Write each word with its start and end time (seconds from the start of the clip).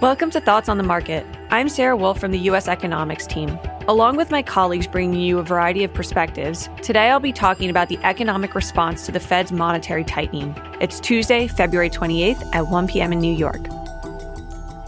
Welcome 0.00 0.30
to 0.30 0.40
Thoughts 0.40 0.70
on 0.70 0.78
the 0.78 0.82
Market. 0.82 1.26
I'm 1.50 1.68
Sarah 1.68 1.94
Wolfe 1.94 2.18
from 2.18 2.30
the 2.30 2.38
U.S. 2.38 2.68
Economics 2.68 3.26
team. 3.26 3.58
Along 3.86 4.16
with 4.16 4.30
my 4.30 4.40
colleagues 4.40 4.86
bringing 4.86 5.20
you 5.20 5.38
a 5.38 5.42
variety 5.42 5.84
of 5.84 5.92
perspectives, 5.92 6.70
today 6.80 7.10
I'll 7.10 7.20
be 7.20 7.34
talking 7.34 7.68
about 7.68 7.90
the 7.90 7.98
economic 8.02 8.54
response 8.54 9.04
to 9.04 9.12
the 9.12 9.20
Fed's 9.20 9.52
monetary 9.52 10.02
tightening. 10.02 10.54
It's 10.80 11.00
Tuesday, 11.00 11.48
February 11.48 11.90
28th 11.90 12.48
at 12.54 12.68
1 12.68 12.88
p.m. 12.88 13.12
in 13.12 13.20
New 13.20 13.34
York. 13.34 13.62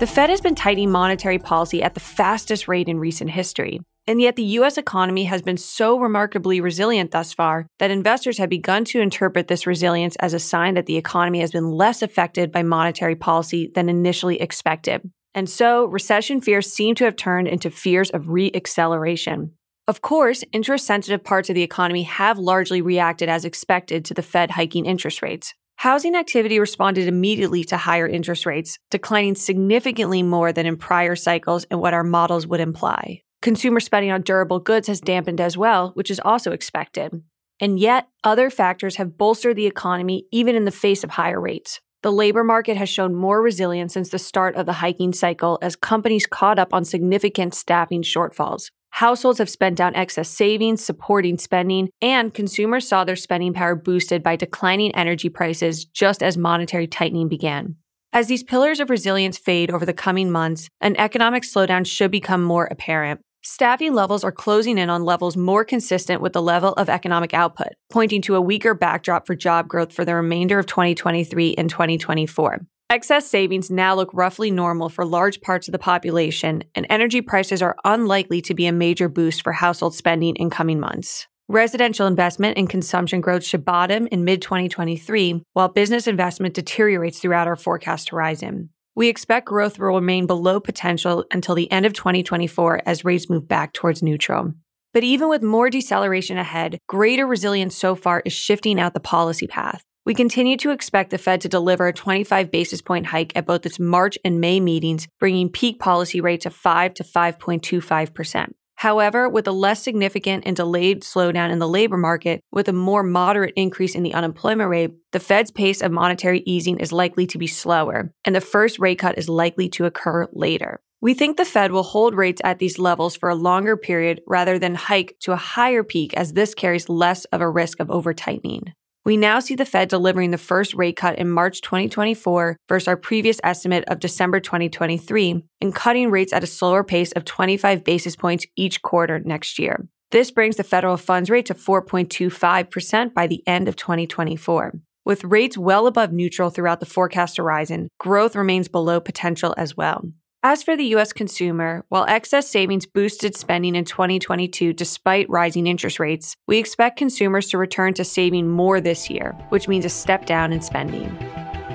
The 0.00 0.08
Fed 0.12 0.28
has 0.28 0.40
been 0.40 0.56
tightening 0.56 0.90
monetary 0.90 1.38
policy 1.38 1.84
at 1.84 1.94
the 1.94 2.00
fastest 2.00 2.66
rate 2.66 2.88
in 2.88 2.98
recent 2.98 3.30
history. 3.30 3.78
And 4.08 4.20
yet, 4.20 4.36
the 4.36 4.44
US 4.60 4.78
economy 4.78 5.24
has 5.24 5.42
been 5.42 5.56
so 5.56 5.98
remarkably 5.98 6.60
resilient 6.60 7.10
thus 7.10 7.32
far 7.32 7.66
that 7.80 7.90
investors 7.90 8.38
have 8.38 8.48
begun 8.48 8.84
to 8.86 9.00
interpret 9.00 9.48
this 9.48 9.66
resilience 9.66 10.14
as 10.16 10.32
a 10.32 10.38
sign 10.38 10.74
that 10.74 10.86
the 10.86 10.96
economy 10.96 11.40
has 11.40 11.50
been 11.50 11.70
less 11.70 12.02
affected 12.02 12.52
by 12.52 12.62
monetary 12.62 13.16
policy 13.16 13.70
than 13.74 13.88
initially 13.88 14.40
expected. 14.40 15.02
And 15.34 15.50
so, 15.50 15.86
recession 15.86 16.40
fears 16.40 16.72
seem 16.72 16.94
to 16.94 17.04
have 17.04 17.16
turned 17.16 17.48
into 17.48 17.68
fears 17.68 18.10
of 18.10 18.30
re-acceleration. 18.30 19.52
Of 19.88 20.02
course, 20.02 20.42
interest 20.52 20.86
sensitive 20.86 21.22
parts 21.22 21.48
of 21.48 21.54
the 21.54 21.62
economy 21.62 22.04
have 22.04 22.38
largely 22.38 22.80
reacted 22.80 23.28
as 23.28 23.44
expected 23.44 24.04
to 24.04 24.14
the 24.14 24.22
Fed 24.22 24.52
hiking 24.52 24.86
interest 24.86 25.20
rates. 25.20 25.52
Housing 25.76 26.14
activity 26.14 26.58
responded 26.58 27.06
immediately 27.06 27.62
to 27.64 27.76
higher 27.76 28.08
interest 28.08 28.46
rates, 28.46 28.78
declining 28.90 29.34
significantly 29.34 30.22
more 30.22 30.52
than 30.52 30.64
in 30.64 30.76
prior 30.76 31.14
cycles 31.14 31.64
and 31.70 31.80
what 31.80 31.92
our 31.92 32.02
models 32.04 32.46
would 32.46 32.60
imply. 32.60 33.20
Consumer 33.46 33.78
spending 33.78 34.10
on 34.10 34.22
durable 34.22 34.58
goods 34.58 34.88
has 34.88 35.00
dampened 35.00 35.40
as 35.40 35.56
well, 35.56 35.92
which 35.94 36.10
is 36.10 36.20
also 36.24 36.50
expected. 36.50 37.22
And 37.60 37.78
yet, 37.78 38.08
other 38.24 38.50
factors 38.50 38.96
have 38.96 39.16
bolstered 39.16 39.54
the 39.54 39.68
economy 39.68 40.26
even 40.32 40.56
in 40.56 40.64
the 40.64 40.72
face 40.72 41.04
of 41.04 41.10
higher 41.10 41.40
rates. 41.40 41.80
The 42.02 42.10
labor 42.10 42.42
market 42.42 42.76
has 42.76 42.88
shown 42.88 43.14
more 43.14 43.40
resilience 43.40 43.92
since 43.92 44.08
the 44.08 44.18
start 44.18 44.56
of 44.56 44.66
the 44.66 44.72
hiking 44.72 45.12
cycle 45.12 45.60
as 45.62 45.76
companies 45.76 46.26
caught 46.26 46.58
up 46.58 46.74
on 46.74 46.84
significant 46.84 47.54
staffing 47.54 48.02
shortfalls. 48.02 48.72
Households 48.90 49.38
have 49.38 49.48
spent 49.48 49.76
down 49.76 49.94
excess 49.94 50.28
savings, 50.28 50.84
supporting 50.84 51.38
spending, 51.38 51.88
and 52.02 52.34
consumers 52.34 52.88
saw 52.88 53.04
their 53.04 53.14
spending 53.14 53.52
power 53.52 53.76
boosted 53.76 54.24
by 54.24 54.34
declining 54.34 54.92
energy 54.96 55.28
prices 55.28 55.84
just 55.84 56.20
as 56.20 56.36
monetary 56.36 56.88
tightening 56.88 57.28
began. 57.28 57.76
As 58.12 58.26
these 58.26 58.42
pillars 58.42 58.80
of 58.80 58.90
resilience 58.90 59.38
fade 59.38 59.70
over 59.70 59.86
the 59.86 59.92
coming 59.92 60.32
months, 60.32 60.68
an 60.80 60.96
economic 60.96 61.42
slowdown 61.42 61.86
should 61.86 62.10
become 62.10 62.42
more 62.42 62.66
apparent. 62.72 63.20
Staffing 63.48 63.94
levels 63.94 64.24
are 64.24 64.32
closing 64.32 64.76
in 64.76 64.90
on 64.90 65.04
levels 65.04 65.36
more 65.36 65.64
consistent 65.64 66.20
with 66.20 66.32
the 66.32 66.42
level 66.42 66.72
of 66.72 66.88
economic 66.88 67.32
output, 67.32 67.74
pointing 67.92 68.20
to 68.20 68.34
a 68.34 68.40
weaker 68.40 68.74
backdrop 68.74 69.24
for 69.24 69.36
job 69.36 69.68
growth 69.68 69.92
for 69.92 70.04
the 70.04 70.16
remainder 70.16 70.58
of 70.58 70.66
2023 70.66 71.54
and 71.54 71.70
2024. 71.70 72.66
Excess 72.90 73.24
savings 73.24 73.70
now 73.70 73.94
look 73.94 74.10
roughly 74.12 74.50
normal 74.50 74.88
for 74.88 75.04
large 75.04 75.40
parts 75.42 75.68
of 75.68 75.72
the 75.72 75.78
population, 75.78 76.64
and 76.74 76.88
energy 76.90 77.20
prices 77.20 77.62
are 77.62 77.76
unlikely 77.84 78.42
to 78.42 78.52
be 78.52 78.66
a 78.66 78.72
major 78.72 79.08
boost 79.08 79.44
for 79.44 79.52
household 79.52 79.94
spending 79.94 80.34
in 80.34 80.50
coming 80.50 80.80
months. 80.80 81.28
Residential 81.46 82.08
investment 82.08 82.58
and 82.58 82.68
consumption 82.68 83.20
growth 83.20 83.44
should 83.44 83.64
bottom 83.64 84.08
in 84.08 84.24
mid 84.24 84.42
2023, 84.42 85.44
while 85.52 85.68
business 85.68 86.08
investment 86.08 86.52
deteriorates 86.52 87.20
throughout 87.20 87.46
our 87.46 87.54
forecast 87.54 88.08
horizon. 88.08 88.70
We 88.96 89.08
expect 89.08 89.46
growth 89.46 89.78
will 89.78 89.94
remain 89.94 90.26
below 90.26 90.58
potential 90.58 91.26
until 91.30 91.54
the 91.54 91.70
end 91.70 91.84
of 91.84 91.92
2024 91.92 92.80
as 92.86 93.04
rates 93.04 93.28
move 93.28 93.46
back 93.46 93.74
towards 93.74 94.02
neutral. 94.02 94.54
But 94.94 95.04
even 95.04 95.28
with 95.28 95.42
more 95.42 95.68
deceleration 95.68 96.38
ahead, 96.38 96.78
greater 96.88 97.26
resilience 97.26 97.76
so 97.76 97.94
far 97.94 98.22
is 98.24 98.32
shifting 98.32 98.80
out 98.80 98.94
the 98.94 99.00
policy 99.00 99.46
path. 99.46 99.82
We 100.06 100.14
continue 100.14 100.56
to 100.56 100.70
expect 100.70 101.10
the 101.10 101.18
Fed 101.18 101.42
to 101.42 101.48
deliver 101.48 101.86
a 101.86 101.92
25 101.92 102.50
basis 102.50 102.80
point 102.80 103.04
hike 103.04 103.36
at 103.36 103.44
both 103.44 103.66
its 103.66 103.78
March 103.78 104.16
and 104.24 104.40
May 104.40 104.60
meetings, 104.60 105.06
bringing 105.20 105.50
peak 105.50 105.78
policy 105.78 106.22
rate 106.22 106.40
to 106.42 106.50
5 106.50 106.94
to 106.94 107.04
5.25%. 107.04 108.52
However, 108.76 109.28
with 109.28 109.48
a 109.48 109.52
less 109.52 109.82
significant 109.82 110.44
and 110.46 110.54
delayed 110.54 111.02
slowdown 111.02 111.50
in 111.50 111.58
the 111.58 111.68
labor 111.68 111.96
market, 111.96 112.42
with 112.52 112.68
a 112.68 112.74
more 112.74 113.02
moderate 113.02 113.54
increase 113.56 113.94
in 113.94 114.02
the 114.02 114.12
unemployment 114.12 114.68
rate, 114.68 114.92
the 115.12 115.20
Fed's 115.20 115.50
pace 115.50 115.80
of 115.80 115.90
monetary 115.90 116.42
easing 116.44 116.78
is 116.78 116.92
likely 116.92 117.26
to 117.28 117.38
be 117.38 117.46
slower, 117.46 118.12
and 118.24 118.36
the 118.36 118.40
first 118.40 118.78
rate 118.78 118.98
cut 118.98 119.16
is 119.16 119.30
likely 119.30 119.70
to 119.70 119.86
occur 119.86 120.28
later. 120.32 120.80
We 121.00 121.14
think 121.14 121.36
the 121.36 121.44
Fed 121.44 121.72
will 121.72 121.82
hold 121.82 122.14
rates 122.14 122.42
at 122.44 122.58
these 122.58 122.78
levels 122.78 123.16
for 123.16 123.28
a 123.30 123.34
longer 123.34 123.76
period 123.76 124.20
rather 124.26 124.58
than 124.58 124.74
hike 124.74 125.16
to 125.20 125.32
a 125.32 125.36
higher 125.36 125.82
peak, 125.82 126.12
as 126.14 126.34
this 126.34 126.54
carries 126.54 126.88
less 126.88 127.24
of 127.26 127.40
a 127.40 127.48
risk 127.48 127.80
of 127.80 127.90
over 127.90 128.12
tightening. 128.12 128.72
We 129.06 129.16
now 129.16 129.38
see 129.38 129.54
the 129.54 129.64
Fed 129.64 129.88
delivering 129.88 130.32
the 130.32 130.36
first 130.36 130.74
rate 130.74 130.96
cut 130.96 131.16
in 131.16 131.30
March 131.30 131.60
2024 131.60 132.56
versus 132.68 132.88
our 132.88 132.96
previous 132.96 133.38
estimate 133.44 133.84
of 133.86 134.00
December 134.00 134.40
2023 134.40 135.44
and 135.60 135.72
cutting 135.72 136.10
rates 136.10 136.32
at 136.32 136.42
a 136.42 136.48
slower 136.48 136.82
pace 136.82 137.12
of 137.12 137.24
25 137.24 137.84
basis 137.84 138.16
points 138.16 138.46
each 138.56 138.82
quarter 138.82 139.20
next 139.20 139.60
year. 139.60 139.86
This 140.10 140.32
brings 140.32 140.56
the 140.56 140.64
federal 140.64 140.96
funds 140.96 141.30
rate 141.30 141.46
to 141.46 141.54
4.25% 141.54 143.14
by 143.14 143.28
the 143.28 143.44
end 143.46 143.68
of 143.68 143.76
2024. 143.76 144.72
With 145.04 145.22
rates 145.22 145.56
well 145.56 145.86
above 145.86 146.10
neutral 146.10 146.50
throughout 146.50 146.80
the 146.80 146.86
forecast 146.86 147.36
horizon, 147.36 147.86
growth 148.00 148.34
remains 148.34 148.66
below 148.66 148.98
potential 148.98 149.54
as 149.56 149.76
well. 149.76 150.02
As 150.48 150.62
for 150.62 150.76
the 150.76 150.84
U.S. 150.94 151.12
consumer, 151.12 151.84
while 151.88 152.06
excess 152.06 152.48
savings 152.48 152.86
boosted 152.86 153.34
spending 153.34 153.74
in 153.74 153.84
2022 153.84 154.72
despite 154.74 155.28
rising 155.28 155.66
interest 155.66 155.98
rates, 155.98 156.36
we 156.46 156.58
expect 156.58 156.98
consumers 156.98 157.48
to 157.48 157.58
return 157.58 157.94
to 157.94 158.04
saving 158.04 158.48
more 158.48 158.80
this 158.80 159.10
year, 159.10 159.32
which 159.48 159.66
means 159.66 159.84
a 159.84 159.88
step 159.88 160.24
down 160.24 160.52
in 160.52 160.60
spending. 160.60 161.10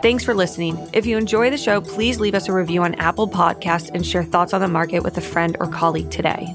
Thanks 0.00 0.22
for 0.22 0.32
listening. 0.32 0.78
If 0.92 1.06
you 1.06 1.16
enjoy 1.16 1.50
the 1.50 1.56
show, 1.56 1.80
please 1.80 2.20
leave 2.20 2.36
us 2.36 2.48
a 2.48 2.52
review 2.52 2.84
on 2.84 2.94
Apple 3.00 3.26
Podcasts 3.26 3.90
and 3.92 4.06
share 4.06 4.22
thoughts 4.22 4.54
on 4.54 4.60
the 4.60 4.68
market 4.68 5.02
with 5.02 5.18
a 5.18 5.22
friend 5.22 5.56
or 5.58 5.66
colleague 5.66 6.12
today. 6.12 6.54